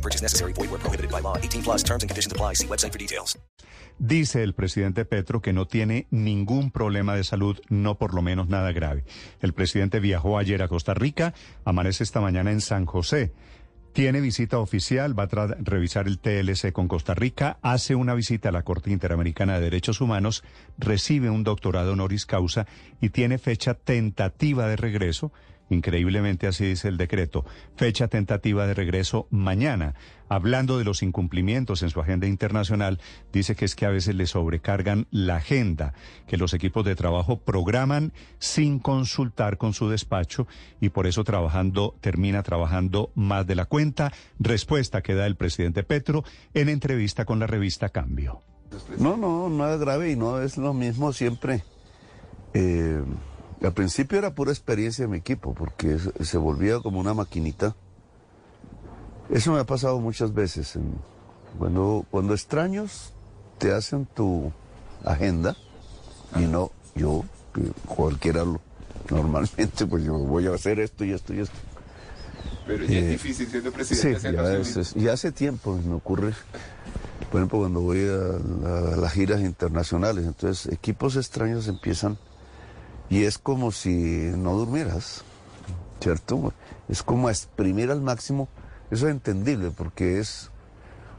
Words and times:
No 0.00 0.02
purchase 0.02 0.22
necessary. 0.22 0.54
Void 0.54 0.70
where 0.70 0.80
prohibited 0.80 1.10
by 1.10 1.20
law. 1.20 1.36
18 1.36 1.62
plus 1.62 1.84
terms 1.84 2.02
and 2.02 2.08
conditions 2.08 2.32
apply. 2.32 2.54
See 2.54 2.66
website 2.66 2.92
for 2.92 2.98
details. 2.98 3.38
Dice 3.98 4.42
el 4.42 4.54
presidente 4.54 5.04
Petro 5.04 5.42
que 5.42 5.52
no 5.52 5.66
tiene 5.66 6.06
ningún 6.10 6.70
problema 6.70 7.14
de 7.14 7.22
salud, 7.22 7.60
no 7.68 7.98
por 7.98 8.14
lo 8.14 8.22
menos 8.22 8.48
nada 8.48 8.72
grave. 8.72 9.04
El 9.42 9.52
presidente 9.52 10.00
viajó 10.00 10.38
ayer 10.38 10.62
a 10.62 10.68
Costa 10.68 10.94
Rica, 10.94 11.34
amanece 11.66 12.02
esta 12.02 12.22
mañana 12.22 12.50
en 12.50 12.62
San 12.62 12.86
José. 12.86 13.34
Tiene 13.92 14.22
visita 14.22 14.58
oficial, 14.58 15.18
va 15.18 15.24
a 15.24 15.46
revisar 15.58 16.06
el 16.06 16.18
TLC 16.18 16.72
con 16.72 16.88
Costa 16.88 17.12
Rica, 17.12 17.58
hace 17.60 17.94
una 17.94 18.14
visita 18.14 18.48
a 18.48 18.52
la 18.52 18.62
Corte 18.62 18.90
Interamericana 18.90 19.56
de 19.56 19.64
Derechos 19.64 20.00
Humanos, 20.00 20.44
recibe 20.78 21.28
un 21.28 21.44
doctorado 21.44 21.92
honoris 21.92 22.24
causa 22.24 22.66
y 23.02 23.10
tiene 23.10 23.36
fecha 23.36 23.74
tentativa 23.74 24.66
de 24.66 24.76
regreso 24.76 25.30
Increíblemente 25.70 26.48
así 26.48 26.66
dice 26.66 26.88
el 26.88 26.96
decreto. 26.96 27.44
Fecha 27.76 28.08
tentativa 28.08 28.66
de 28.66 28.74
regreso 28.74 29.28
mañana. 29.30 29.94
Hablando 30.28 30.78
de 30.78 30.84
los 30.84 31.02
incumplimientos 31.02 31.82
en 31.82 31.90
su 31.90 32.00
agenda 32.00 32.26
internacional, 32.26 33.00
dice 33.32 33.54
que 33.56 33.64
es 33.64 33.74
que 33.74 33.86
a 33.86 33.90
veces 33.90 34.14
le 34.14 34.26
sobrecargan 34.26 35.06
la 35.10 35.36
agenda, 35.36 35.94
que 36.26 36.36
los 36.36 36.54
equipos 36.54 36.84
de 36.84 36.94
trabajo 36.94 37.38
programan 37.38 38.12
sin 38.38 38.78
consultar 38.80 39.58
con 39.58 39.72
su 39.72 39.88
despacho 39.88 40.46
y 40.80 40.90
por 40.90 41.06
eso 41.06 41.24
trabajando 41.24 41.96
termina 42.00 42.42
trabajando 42.42 43.10
más 43.14 43.46
de 43.46 43.54
la 43.54 43.64
cuenta. 43.64 44.12
Respuesta 44.38 45.02
que 45.02 45.14
da 45.14 45.26
el 45.26 45.36
presidente 45.36 45.82
Petro 45.84 46.24
en 46.52 46.68
entrevista 46.68 47.24
con 47.24 47.38
la 47.38 47.46
revista 47.46 47.88
Cambio. 47.88 48.42
No, 48.98 49.16
no, 49.16 49.48
nada 49.48 49.76
grave 49.76 50.12
y 50.12 50.16
no 50.16 50.40
es 50.40 50.56
lo 50.56 50.74
mismo 50.74 51.12
siempre. 51.12 51.64
Eh, 52.54 53.02
al 53.66 53.72
principio 53.72 54.18
era 54.18 54.34
pura 54.34 54.52
experiencia 54.52 55.04
de 55.04 55.10
mi 55.10 55.18
equipo, 55.18 55.54
porque 55.54 55.98
se 55.98 56.38
volvía 56.38 56.80
como 56.80 56.98
una 56.98 57.14
maquinita. 57.14 57.76
Eso 59.28 59.52
me 59.52 59.60
ha 59.60 59.64
pasado 59.64 60.00
muchas 60.00 60.32
veces. 60.32 60.78
Cuando, 61.58 62.06
cuando 62.10 62.32
extraños 62.34 63.12
te 63.58 63.72
hacen 63.72 64.06
tu 64.06 64.50
agenda, 65.04 65.56
y 66.36 66.46
no 66.46 66.70
yo, 66.94 67.24
cualquiera 67.86 68.44
lo, 68.44 68.60
normalmente, 69.10 69.86
pues 69.86 70.04
yo 70.04 70.14
voy 70.14 70.46
a 70.46 70.54
hacer 70.54 70.80
esto 70.80 71.04
y 71.04 71.12
esto 71.12 71.34
y 71.34 71.40
esto. 71.40 71.56
Pero 72.66 72.84
ya 72.84 72.98
es 72.98 73.04
eh, 73.04 73.08
difícil 73.08 73.48
siendo 73.48 73.72
presidente. 73.72 74.64
Sí, 74.64 75.00
ya, 75.00 75.12
hace 75.12 75.32
tiempo 75.32 75.78
me 75.84 75.94
ocurre, 75.94 76.32
por 77.30 77.40
ejemplo, 77.40 77.58
cuando 77.58 77.80
voy 77.80 78.00
a 78.08 78.96
las 78.96 79.12
giras 79.12 79.40
internacionales, 79.40 80.24
entonces 80.26 80.72
equipos 80.72 81.16
extraños 81.16 81.68
empiezan 81.68 82.16
y 83.10 83.24
es 83.24 83.38
como 83.38 83.72
si 83.72 84.30
no 84.36 84.54
durmieras, 84.54 85.24
¿cierto? 86.00 86.54
Es 86.88 87.02
como 87.02 87.28
exprimir 87.28 87.90
al 87.90 88.00
máximo, 88.00 88.48
eso 88.90 89.06
es 89.08 89.12
entendible 89.12 89.70
porque 89.70 90.20
es 90.20 90.50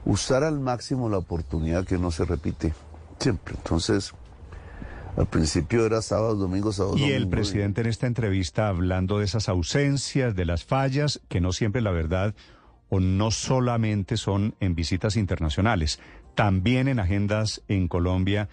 usar 0.06 0.44
al 0.44 0.59
máximo 0.59 1.09
la 1.09 1.17
oportunidad 1.17 1.86
que 1.86 1.98
no 1.98 2.11
se 2.11 2.25
repite 2.25 2.73
siempre. 3.20 3.56
Entonces, 3.58 4.14
al 5.17 5.28
principio 5.28 5.86
era 5.86 6.02
sábado, 6.02 6.36
domingo, 6.36 6.72
sábado. 6.72 6.98
Y 6.98 7.11
el 7.11 7.28
presidente 7.28 7.81
en 7.81 7.88
esta 7.88 8.08
entrevista 8.08 8.70
hablando 8.70 9.20
de 9.20 9.26
esas 9.26 9.50
ausencias, 9.50 10.36
de 10.36 10.45
las 10.45 10.64
fallas, 10.64 11.21
que 11.27 11.42
no 11.42 11.52
siempre 11.52 11.82
la 11.82 11.92
verdad 11.92 12.33
o 12.89 12.99
no 12.99 13.32
solamente 13.32 14.17
son 14.17 14.55
en 14.60 14.76
visitas 14.76 15.16
internacionales, 15.16 15.99
también 16.36 16.87
en 16.87 16.99
agendas 16.99 17.61
en 17.67 17.87
Colombia 17.87 18.49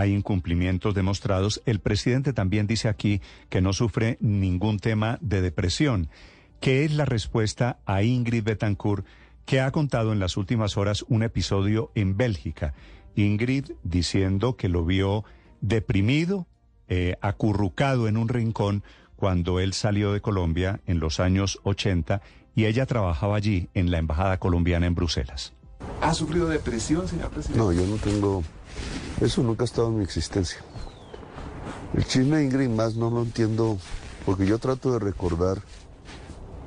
hay 0.00 0.14
incumplimientos 0.14 0.94
demostrados. 0.94 1.62
El 1.66 1.80
presidente 1.80 2.32
también 2.32 2.66
dice 2.66 2.88
aquí 2.88 3.20
que 3.50 3.60
no 3.60 3.74
sufre 3.74 4.16
ningún 4.20 4.78
tema 4.78 5.18
de 5.20 5.42
depresión. 5.42 6.08
¿Qué 6.60 6.84
es 6.84 6.92
la 6.94 7.04
respuesta 7.04 7.80
a 7.84 8.02
Ingrid 8.02 8.44
Betancourt, 8.44 9.06
que 9.44 9.60
ha 9.60 9.70
contado 9.70 10.12
en 10.12 10.18
las 10.18 10.38
últimas 10.38 10.78
horas 10.78 11.04
un 11.08 11.22
episodio 11.22 11.90
en 11.94 12.16
Bélgica? 12.16 12.72
Ingrid 13.14 13.72
diciendo 13.82 14.56
que 14.56 14.68
lo 14.70 14.86
vio 14.86 15.24
deprimido, 15.60 16.46
eh, 16.88 17.16
acurrucado 17.20 18.08
en 18.08 18.16
un 18.16 18.28
rincón 18.28 18.82
cuando 19.16 19.60
él 19.60 19.74
salió 19.74 20.14
de 20.14 20.22
Colombia 20.22 20.80
en 20.86 20.98
los 20.98 21.20
años 21.20 21.60
80 21.64 22.22
y 22.54 22.64
ella 22.64 22.86
trabajaba 22.86 23.36
allí 23.36 23.68
en 23.74 23.90
la 23.90 23.98
Embajada 23.98 24.38
Colombiana 24.38 24.86
en 24.86 24.94
Bruselas. 24.94 25.52
¿Ha 26.00 26.14
sufrido 26.14 26.48
depresión, 26.48 27.06
señor 27.06 27.30
presidente? 27.30 27.58
No, 27.58 27.72
yo 27.72 27.86
no 27.86 27.96
tengo 27.96 28.42
eso 29.20 29.42
nunca 29.42 29.64
ha 29.64 29.66
estado 29.66 29.88
en 29.88 29.98
mi 29.98 30.04
existencia. 30.04 30.58
El 31.94 32.04
chisme 32.06 32.38
de 32.38 32.44
Ingrid 32.44 32.68
más 32.68 32.94
no 32.94 33.10
lo 33.10 33.22
entiendo 33.22 33.76
porque 34.24 34.46
yo 34.46 34.58
trato 34.58 34.92
de 34.92 34.98
recordar 34.98 35.58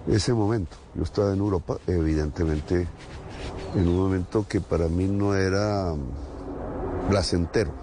ese 0.08 0.34
momento. 0.34 0.76
Yo 0.96 1.04
estaba 1.04 1.34
en 1.34 1.40
Europa, 1.40 1.78
evidentemente, 1.88 2.88
en 3.76 3.88
un 3.88 3.98
momento 3.98 4.46
que 4.48 4.62
para 4.62 4.88
mí 4.88 5.08
no 5.08 5.36
era 5.36 5.94
placentero. 7.10 7.83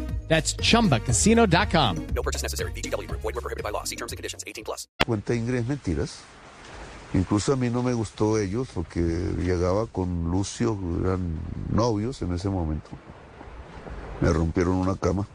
That's 0.31 0.55
chumbacasino.com. 0.55 2.07
No 2.15 2.23
purchase 2.23 2.41
necessary. 2.41 2.71
BGW. 2.71 3.11
Void 3.11 3.35
were 3.35 3.41
prohibited 3.41 3.63
by 3.65 3.71
law. 3.71 3.83
See 3.83 3.97
terms 3.97 4.13
and 4.13 4.17
conditions 4.17 4.45
18 4.47 4.63
plus. 4.63 4.87
Cuenta 5.05 5.35
Ingrid 5.35 5.67
mentiras. 5.67 6.23
Incluso 7.13 7.51
a 7.51 7.57
mí 7.57 7.69
no 7.69 7.83
me 7.83 7.91
gustó 7.91 8.39
ellos 8.39 8.69
porque 8.73 9.01
llegaba 9.01 9.87
con 9.87 10.31
Lucio, 10.31 10.79
eran 11.03 11.37
novios 11.69 12.21
en 12.21 12.31
ese 12.31 12.47
momento. 12.47 12.89
Me 14.21 14.31
rompieron 14.31 14.75
una 14.75 14.95
cama. 14.95 15.27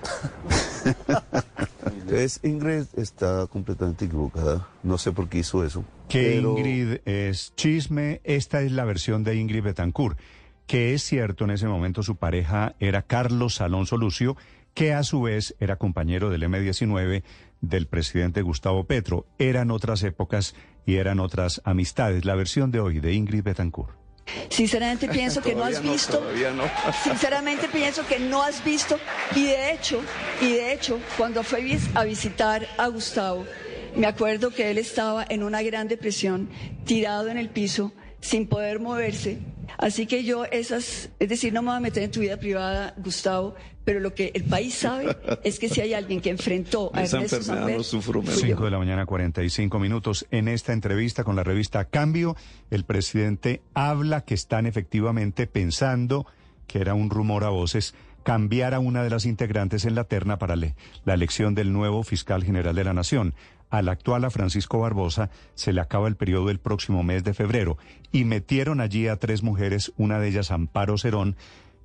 Entonces 1.84 2.40
Ingrid 2.42 2.86
está 2.96 3.46
completamente 3.48 4.06
equivocada. 4.06 4.66
No 4.82 4.96
sé 4.96 5.12
por 5.12 5.28
qué 5.28 5.40
hizo 5.40 5.62
eso. 5.62 5.84
Que 6.08 6.36
Ingrid 6.36 7.00
es 7.04 7.52
chisme. 7.54 8.22
Esta 8.24 8.62
es 8.62 8.72
la 8.72 8.86
versión 8.86 9.24
de 9.24 9.36
Ingrid 9.36 9.62
Betancourt 9.62 10.18
que 10.68 10.92
es 10.92 11.02
cierto, 11.02 11.44
en 11.44 11.50
ese 11.50 11.66
momento 11.66 12.02
su 12.02 12.16
pareja 12.16 12.76
era 12.78 13.02
Carlos 13.02 13.62
Alonso 13.62 13.96
Lucio, 13.96 14.36
que 14.74 14.92
a 14.92 15.02
su 15.02 15.22
vez 15.22 15.56
era 15.60 15.76
compañero 15.76 16.28
del 16.28 16.42
M-19 16.42 17.22
del 17.62 17.86
presidente 17.86 18.42
Gustavo 18.42 18.84
Petro. 18.84 19.26
Eran 19.38 19.70
otras 19.70 20.02
épocas 20.02 20.54
y 20.84 20.96
eran 20.96 21.20
otras 21.20 21.62
amistades. 21.64 22.26
La 22.26 22.34
versión 22.34 22.70
de 22.70 22.80
hoy 22.80 23.00
de 23.00 23.14
Ingrid 23.14 23.42
Betancourt. 23.42 23.96
Sinceramente 24.50 25.08
pienso 25.12 25.40
que 25.40 25.54
no 25.54 25.64
has 25.64 25.82
visto. 25.82 26.22
Sinceramente 27.02 27.66
pienso 27.68 28.06
que 28.06 28.18
no 28.18 28.42
has 28.42 28.62
visto. 28.62 28.98
Y 29.34 29.44
de 29.44 29.72
hecho, 29.72 30.02
y 30.42 30.52
de 30.52 30.74
hecho, 30.74 31.00
cuando 31.16 31.42
fui 31.42 31.78
a 31.94 32.04
visitar 32.04 32.68
a 32.76 32.88
Gustavo, 32.88 33.46
me 33.96 34.06
acuerdo 34.06 34.50
que 34.50 34.70
él 34.70 34.76
estaba 34.76 35.24
en 35.26 35.42
una 35.42 35.62
gran 35.62 35.88
depresión, 35.88 36.50
tirado 36.84 37.28
en 37.28 37.38
el 37.38 37.48
piso, 37.48 37.92
sin 38.20 38.46
poder 38.46 38.80
moverse, 38.80 39.38
Así 39.78 40.06
que 40.06 40.24
yo 40.24 40.44
esas, 40.44 41.10
es 41.20 41.28
decir, 41.28 41.52
no 41.52 41.62
me 41.62 41.68
voy 41.68 41.76
a 41.76 41.80
meter 41.80 42.02
en 42.02 42.10
tu 42.10 42.20
vida 42.20 42.36
privada, 42.36 42.94
Gustavo, 42.96 43.54
pero 43.84 44.00
lo 44.00 44.12
que 44.12 44.32
el 44.34 44.44
país 44.44 44.74
sabe 44.74 45.16
es 45.44 45.58
que 45.58 45.68
si 45.68 45.80
hay 45.80 45.94
alguien 45.94 46.20
que 46.20 46.30
enfrentó 46.30 46.90
a 46.92 47.04
Esa 47.04 47.22
enfermedad 47.22 47.68
no 47.68 47.82
sufro 47.84 48.22
5 48.22 48.64
de 48.64 48.70
la 48.70 48.78
mañana, 48.78 49.06
45 49.06 49.78
minutos. 49.78 50.26
En 50.30 50.48
esta 50.48 50.72
entrevista 50.72 51.24
con 51.24 51.36
la 51.36 51.44
revista 51.44 51.84
Cambio, 51.84 52.36
el 52.70 52.84
presidente 52.84 53.62
habla 53.72 54.22
que 54.22 54.34
están 54.34 54.66
efectivamente 54.66 55.46
pensando, 55.46 56.26
que 56.66 56.80
era 56.80 56.94
un 56.94 57.08
rumor 57.08 57.44
a 57.44 57.48
voces, 57.48 57.94
cambiar 58.28 58.74
a 58.74 58.78
una 58.78 59.02
de 59.02 59.08
las 59.08 59.24
integrantes 59.24 59.86
en 59.86 59.94
la 59.94 60.04
terna 60.04 60.38
para 60.38 60.54
la 60.54 61.14
elección 61.14 61.54
del 61.54 61.72
nuevo 61.72 62.02
fiscal 62.02 62.44
general 62.44 62.76
de 62.76 62.84
la 62.84 62.92
Nación 62.92 63.32
al 63.70 63.88
actual 63.88 64.22
a 64.26 64.28
Francisco 64.28 64.80
Barbosa 64.80 65.30
se 65.54 65.72
le 65.72 65.80
acaba 65.80 66.08
el 66.08 66.16
periodo 66.16 66.50
el 66.50 66.58
próximo 66.58 67.02
mes 67.02 67.24
de 67.24 67.32
febrero 67.32 67.78
y 68.12 68.24
metieron 68.24 68.82
allí 68.82 69.08
a 69.08 69.16
tres 69.16 69.42
mujeres, 69.42 69.94
una 69.96 70.18
de 70.18 70.28
ellas 70.28 70.50
Amparo 70.50 70.98
Cerón, 70.98 71.36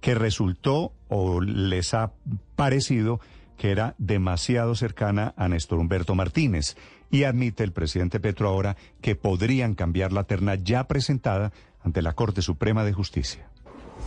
que 0.01 0.15
resultó 0.15 0.91
o 1.07 1.39
les 1.39 1.93
ha 1.93 2.11
parecido 2.57 3.21
que 3.57 3.71
era 3.71 3.95
demasiado 3.97 4.75
cercana 4.75 5.33
a 5.37 5.47
Néstor 5.47 5.79
Humberto 5.79 6.13
Martínez. 6.13 6.75
Y 7.09 7.23
admite 7.23 7.63
el 7.63 7.71
presidente 7.71 8.19
Petro 8.19 8.49
ahora 8.49 8.75
que 8.99 9.15
podrían 9.15 9.75
cambiar 9.75 10.11
la 10.11 10.25
terna 10.25 10.55
ya 10.55 10.89
presentada 10.89 11.53
ante 11.81 12.01
la 12.01 12.11
Corte 12.11 12.41
Suprema 12.41 12.83
de 12.83 12.91
Justicia. 12.91 13.47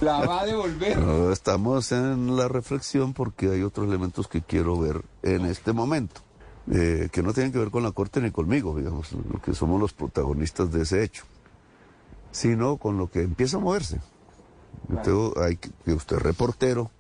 ¿La 0.01 0.27
va 0.27 0.43
a 0.43 0.47
devolver? 0.47 0.99
estamos 1.33 1.91
en 1.93 2.37
la 2.37 2.49
reflexión 2.49 3.15
porque 3.15 3.51
hay 3.51 3.63
otros 3.63 3.89
elementos 3.89 4.29
que 4.29 4.43
quiero 4.43 4.79
ver 4.79 5.03
en 5.23 5.47
este 5.47 5.73
momento, 5.73 6.21
eh, 6.71 7.09
que 7.11 7.23
no 7.23 7.33
tienen 7.33 7.51
que 7.51 7.59
ver 7.59 7.71
con 7.71 7.83
la 7.83 7.93
Corte 7.93 8.21
ni 8.21 8.31
conmigo, 8.31 8.77
digamos, 8.77 9.13
lo 9.13 9.41
que 9.41 9.55
somos 9.55 9.81
los 9.81 9.95
protagonistas 9.95 10.71
de 10.71 10.83
ese 10.83 11.03
hecho, 11.03 11.25
sino 12.31 12.77
con 12.77 12.99
lo 12.99 13.11
que 13.11 13.23
empieza 13.23 13.57
a 13.57 13.61
moverse. 13.61 14.01
hay 15.43 15.57
que 15.57 15.93
usted 15.93 16.17
es 16.17 16.23
reportero 16.23 16.91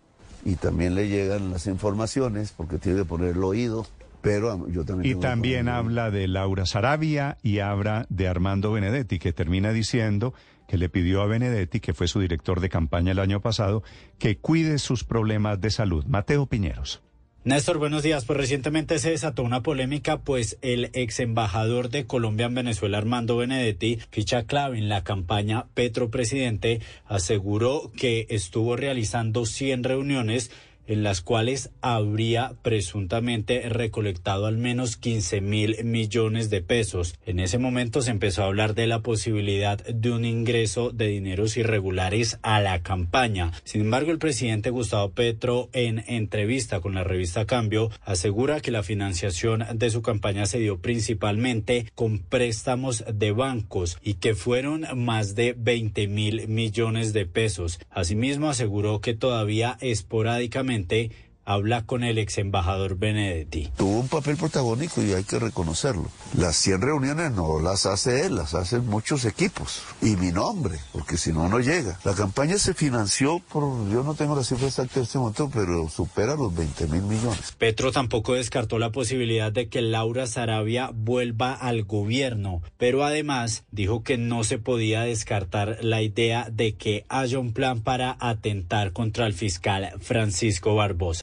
y 0.44 0.54
también 0.54 0.94
le 0.94 1.08
llegan 1.08 1.50
las 1.50 1.66
informaciones 1.66 2.52
porque 2.56 2.78
tiene 2.78 3.00
que 3.00 3.04
poner 3.04 3.36
el 3.36 3.44
oído. 3.44 3.86
Pero 4.22 4.66
yo 4.68 4.84
también 4.84 5.18
y 5.18 5.20
también 5.20 5.68
habla 5.68 6.10
de 6.10 6.26
Laura 6.26 6.66
Sarabia 6.66 7.36
y 7.42 7.60
habla 7.60 8.06
de 8.08 8.26
Armando 8.26 8.72
Benedetti, 8.72 9.20
que 9.20 9.32
termina 9.32 9.72
diciendo 9.72 10.34
que 10.66 10.78
le 10.78 10.88
pidió 10.88 11.22
a 11.22 11.26
Benedetti, 11.26 11.80
que 11.80 11.94
fue 11.94 12.08
su 12.08 12.20
director 12.20 12.60
de 12.60 12.68
campaña 12.68 13.12
el 13.12 13.18
año 13.18 13.40
pasado, 13.40 13.82
que 14.18 14.38
cuide 14.38 14.78
sus 14.78 15.04
problemas 15.04 15.60
de 15.60 15.70
salud. 15.70 16.04
Mateo 16.06 16.46
Piñeros. 16.46 17.02
Néstor, 17.46 17.78
buenos 17.78 18.02
días. 18.02 18.24
Pues 18.24 18.36
recientemente 18.38 18.98
se 18.98 19.10
desató 19.10 19.44
una 19.44 19.62
polémica, 19.62 20.18
pues 20.18 20.58
el 20.62 20.90
ex 20.94 21.20
embajador 21.20 21.90
de 21.90 22.04
Colombia 22.04 22.46
en 22.46 22.56
Venezuela, 22.56 22.98
Armando 22.98 23.36
Benedetti, 23.36 24.00
ficha 24.10 24.46
clave 24.46 24.78
en 24.78 24.88
la 24.88 25.04
campaña 25.04 25.66
Petro 25.72 26.10
Presidente, 26.10 26.80
aseguró 27.04 27.92
que 27.96 28.26
estuvo 28.30 28.74
realizando 28.74 29.46
100 29.46 29.84
reuniones 29.84 30.50
en 30.86 31.02
las 31.02 31.20
cuales 31.20 31.70
habría 31.80 32.54
presuntamente 32.62 33.68
recolectado 33.68 34.46
al 34.46 34.58
menos 34.58 34.96
15 34.96 35.40
mil 35.40 35.84
millones 35.84 36.50
de 36.50 36.62
pesos. 36.62 37.14
En 37.26 37.40
ese 37.40 37.58
momento 37.58 38.02
se 38.02 38.10
empezó 38.10 38.42
a 38.42 38.46
hablar 38.46 38.74
de 38.74 38.86
la 38.86 39.00
posibilidad 39.00 39.78
de 39.84 40.10
un 40.10 40.24
ingreso 40.24 40.90
de 40.90 41.08
dineros 41.08 41.56
irregulares 41.56 42.38
a 42.42 42.60
la 42.60 42.82
campaña. 42.82 43.52
Sin 43.64 43.82
embargo, 43.82 44.10
el 44.10 44.18
presidente 44.18 44.70
Gustavo 44.70 45.10
Petro, 45.10 45.68
en 45.72 46.04
entrevista 46.06 46.80
con 46.80 46.94
la 46.94 47.04
revista 47.04 47.46
Cambio, 47.46 47.90
asegura 48.04 48.60
que 48.60 48.70
la 48.70 48.82
financiación 48.82 49.64
de 49.74 49.90
su 49.90 50.02
campaña 50.02 50.46
se 50.46 50.58
dio 50.58 50.78
principalmente 50.78 51.86
con 51.94 52.18
préstamos 52.18 53.04
de 53.12 53.32
bancos 53.32 53.98
y 54.02 54.14
que 54.14 54.34
fueron 54.34 54.86
más 54.94 55.34
de 55.34 55.54
20 55.56 56.08
mil 56.08 56.48
millones 56.48 57.12
de 57.12 57.26
pesos. 57.26 57.78
Asimismo, 57.90 58.48
aseguró 58.50 59.00
que 59.00 59.14
todavía 59.14 59.78
esporádicamente 59.80 60.75
Finalmente, 60.76 61.10
habla 61.46 61.86
con 61.86 62.04
el 62.04 62.18
ex 62.18 62.38
embajador 62.38 62.98
Benedetti. 62.98 63.70
Tuvo 63.76 64.00
un 64.00 64.08
papel 64.08 64.36
protagónico 64.36 65.02
y 65.02 65.12
hay 65.12 65.24
que 65.24 65.38
reconocerlo. 65.38 66.10
Las 66.36 66.56
100 66.56 66.82
reuniones 66.82 67.30
no 67.32 67.60
las 67.60 67.86
hace 67.86 68.26
él, 68.26 68.36
las 68.36 68.54
hacen 68.54 68.86
muchos 68.86 69.24
equipos. 69.24 69.82
Y 70.02 70.16
mi 70.16 70.32
nombre, 70.32 70.78
porque 70.92 71.16
si 71.16 71.32
no, 71.32 71.48
no 71.48 71.60
llega. 71.60 71.98
La 72.04 72.14
campaña 72.14 72.58
se 72.58 72.74
financió 72.74 73.40
por, 73.50 73.88
yo 73.88 74.02
no 74.02 74.14
tengo 74.14 74.36
la 74.36 74.44
cifra 74.44 74.66
exacta 74.66 74.96
de 74.96 75.04
este 75.04 75.18
momento, 75.18 75.50
pero 75.52 75.88
supera 75.88 76.34
los 76.34 76.54
20 76.54 76.88
mil 76.88 77.02
millones. 77.02 77.54
Petro 77.56 77.92
tampoco 77.92 78.34
descartó 78.34 78.78
la 78.78 78.90
posibilidad 78.90 79.52
de 79.52 79.68
que 79.68 79.80
Laura 79.80 80.26
Sarabia 80.26 80.90
vuelva 80.92 81.54
al 81.54 81.84
gobierno, 81.84 82.60
pero 82.76 83.04
además 83.04 83.64
dijo 83.70 84.02
que 84.02 84.18
no 84.18 84.42
se 84.42 84.58
podía 84.58 85.02
descartar 85.02 85.78
la 85.82 86.02
idea 86.02 86.48
de 86.50 86.74
que 86.74 87.04
haya 87.08 87.38
un 87.38 87.52
plan 87.52 87.80
para 87.80 88.16
atentar 88.18 88.92
contra 88.92 89.26
el 89.26 89.32
fiscal 89.32 89.92
Francisco 90.00 90.74
Barbosa. 90.74 91.22